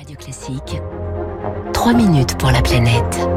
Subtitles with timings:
[0.00, 0.80] Radio Classique,
[1.74, 3.28] 3 minutes pour la planète.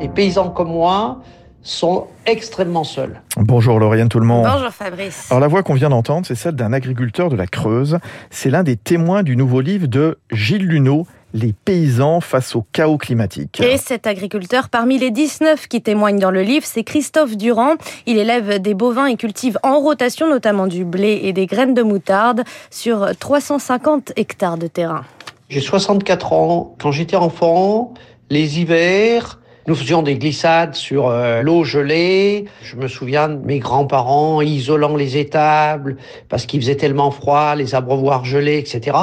[0.00, 1.20] Les paysans comme moi
[1.62, 3.22] sont extrêmement seuls.
[3.36, 4.44] Bonjour Lauriane tout le monde.
[4.44, 5.30] Bonjour Fabrice.
[5.30, 8.00] Alors la voix qu'on vient d'entendre, c'est celle d'un agriculteur de la Creuse.
[8.30, 12.98] C'est l'un des témoins du nouveau livre de Gilles Luneau, les paysans face au chaos
[12.98, 13.60] climatique.
[13.60, 17.74] Et cet agriculteur, parmi les 19 qui témoignent dans le livre, c'est Christophe Durand.
[18.06, 21.84] Il élève des bovins et cultive en rotation notamment du blé et des graines de
[21.84, 25.04] moutarde sur 350 hectares de terrain.
[25.52, 26.74] J'ai 64 ans.
[26.80, 27.92] Quand j'étais enfant,
[28.30, 32.46] les hivers, nous faisions des glissades sur euh, l'eau gelée.
[32.62, 35.98] Je me souviens de mes grands-parents isolant les étables
[36.30, 38.96] parce qu'il faisait tellement froid, les abreuvoirs gelés, etc.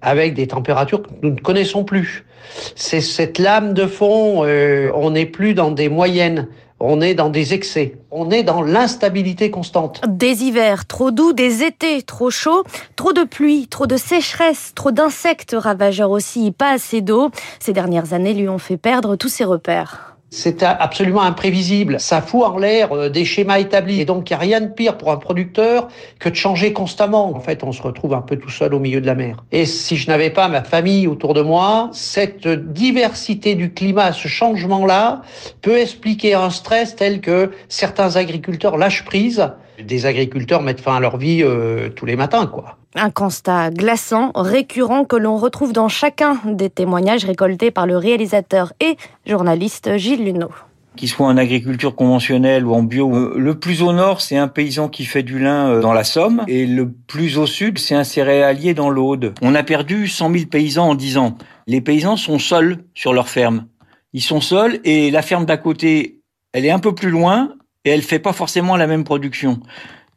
[0.00, 2.24] avec des températures que nous ne connaissons plus.
[2.74, 6.48] C'est cette lame de fond, euh, on n'est plus dans des moyennes.
[6.80, 7.96] On est dans des excès.
[8.12, 10.00] On est dans l'instabilité constante.
[10.08, 12.62] Des hivers trop doux, des étés trop chauds,
[12.94, 17.30] trop de pluie, trop de sécheresse, trop d'insectes ravageurs aussi, pas assez d'eau.
[17.58, 20.17] Ces dernières années lui ont fait perdre tous ses repères.
[20.30, 21.98] C'est absolument imprévisible.
[21.98, 24.00] Ça fout en l'air euh, des schémas établis.
[24.00, 27.34] Et donc, il n'y a rien de pire pour un producteur que de changer constamment.
[27.34, 29.42] En fait, on se retrouve un peu tout seul au milieu de la mer.
[29.52, 34.28] Et si je n'avais pas ma famille autour de moi, cette diversité du climat, ce
[34.28, 35.22] changement-là,
[35.62, 39.48] peut expliquer un stress tel que certains agriculteurs lâchent prise.
[39.82, 42.76] Des agriculteurs mettent fin à leur vie euh, tous les matins, quoi.
[42.94, 48.72] Un constat glaçant, récurrent, que l'on retrouve dans chacun des témoignages récoltés par le réalisateur
[48.80, 50.50] et journaliste Gilles Luneau
[50.98, 53.14] qu'il soit en agriculture conventionnelle ou en bio.
[53.14, 56.04] Euh, le plus au nord, c'est un paysan qui fait du lin euh, dans la
[56.04, 59.32] Somme, et le plus au sud, c'est un céréalier dans l'Aude.
[59.40, 61.38] On a perdu 100 000 paysans en 10 ans.
[61.66, 63.66] Les paysans sont seuls sur leur ferme.
[64.12, 66.20] Ils sont seuls, et la ferme d'à côté,
[66.52, 67.54] elle est un peu plus loin,
[67.88, 69.60] et elle fait pas forcément la même production.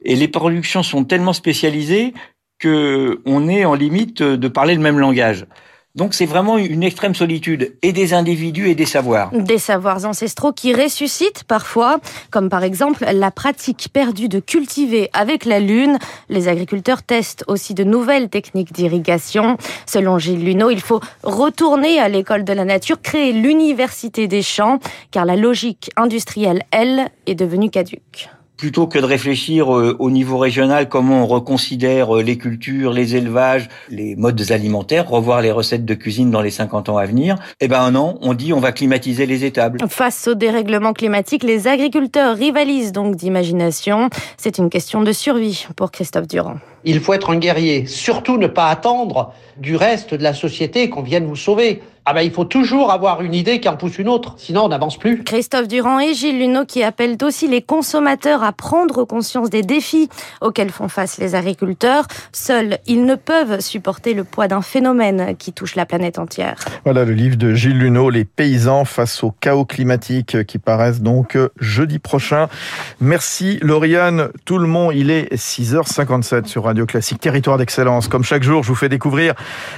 [0.03, 2.13] Et les productions sont tellement spécialisées
[2.59, 5.45] que on est en limite de parler le même langage.
[5.95, 9.29] Donc c'est vraiment une extrême solitude et des individus et des savoirs.
[9.33, 15.43] Des savoirs ancestraux qui ressuscitent parfois, comme par exemple la pratique perdue de cultiver avec
[15.43, 15.99] la lune.
[16.29, 19.57] Les agriculteurs testent aussi de nouvelles techniques d'irrigation.
[19.85, 24.79] Selon Gilles Luneau, il faut retourner à l'école de la nature, créer l'université des champs,
[25.11, 28.29] car la logique industrielle, elle, est devenue caduque
[28.61, 33.15] plutôt que de réfléchir euh, au niveau régional comment on reconsidère euh, les cultures, les
[33.15, 37.37] élevages, les modes alimentaires, revoir les recettes de cuisine dans les 50 ans à venir,
[37.59, 39.79] eh ben non, on dit on va climatiser les étables.
[39.89, 44.11] Face au dérèglement climatique, les agriculteurs rivalisent donc d'imagination.
[44.37, 46.57] C'est une question de survie pour Christophe Durand.
[46.83, 51.01] Il faut être un guerrier, surtout ne pas attendre du reste de la société qu'on
[51.01, 51.81] vienne vous sauver.
[52.03, 54.69] Ah ben, il faut toujours avoir une idée qui en pousse une autre, sinon on
[54.69, 55.23] n'avance plus.
[55.23, 60.09] Christophe Durand et Gilles Luneau qui appellent aussi les consommateurs à prendre conscience des défis
[60.41, 62.07] auxquels font face les agriculteurs.
[62.31, 66.65] Seuls, ils ne peuvent supporter le poids d'un phénomène qui touche la planète entière.
[66.85, 71.37] Voilà le livre de Gilles Luneau, Les paysans face au chaos climatique, qui paraissent donc
[71.59, 72.47] jeudi prochain.
[72.99, 78.07] Merci Lauriane, tout le monde, il est 6h57 sur Radio Classique, territoire d'excellence.
[78.07, 79.33] Comme chaque jour, je vous fais découvrir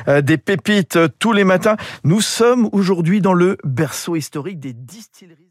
[0.07, 1.75] euh, des pépites tous les matins.
[2.03, 5.42] Nous sommes aujourd'hui dans le berceau historique des distilleries.